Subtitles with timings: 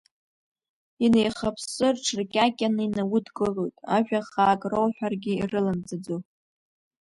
[1.05, 6.17] Инеихаԥсы, рҽыркьакьаны инаудгылоит, ажәахаак рауҳәаргьы ирыламӡаӡо.